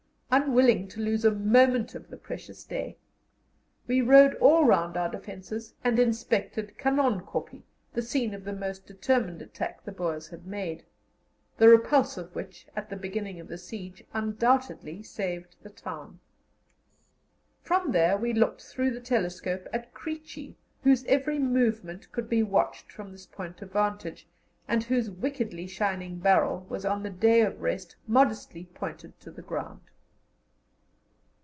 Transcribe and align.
unwilling 0.33 0.87
to 0.87 1.01
lose 1.01 1.25
a 1.25 1.29
moment 1.29 1.93
of 1.93 2.07
the 2.09 2.15
precious 2.15 2.63
day. 2.63 2.95
We 3.85 3.99
rode 3.99 4.33
all 4.35 4.63
round 4.63 4.95
our 4.95 5.11
defences, 5.11 5.73
and 5.83 5.99
inspected 5.99 6.77
Canon 6.77 7.19
Kopje, 7.25 7.63
the 7.91 8.01
scene 8.01 8.33
of 8.33 8.45
the 8.45 8.53
most 8.53 8.85
determined 8.87 9.41
attack 9.41 9.83
the 9.83 9.91
Boers 9.91 10.27
had 10.29 10.47
made, 10.47 10.85
the 11.57 11.67
repulse 11.67 12.15
of 12.15 12.33
which, 12.33 12.65
at 12.77 12.89
the 12.89 12.95
beginning 12.95 13.41
of 13.41 13.49
the 13.49 13.57
siege, 13.57 14.05
undoubtedly 14.13 15.03
saved 15.03 15.57
the 15.63 15.69
town. 15.69 16.21
From 17.61 17.91
there 17.91 18.15
we 18.15 18.31
looked 18.31 18.61
through 18.61 18.91
the 18.91 19.01
telescope 19.01 19.67
at 19.73 19.93
"Creechy," 19.93 20.55
whose 20.81 21.03
every 21.07 21.39
movement 21.39 22.09
could 22.13 22.29
be 22.29 22.41
watched 22.41 22.89
from 22.89 23.11
this 23.11 23.25
point 23.25 23.61
of 23.61 23.73
vantage, 23.73 24.29
and 24.65 24.85
whose 24.85 25.11
wickedly 25.11 25.67
shining 25.67 26.19
barrel 26.19 26.65
was 26.69 26.85
on 26.85 27.03
the 27.03 27.09
"day 27.09 27.41
of 27.41 27.59
rest" 27.59 27.97
modestly 28.07 28.63
pointed 28.73 29.19
to 29.19 29.29
the 29.29 29.41
ground. 29.41 29.81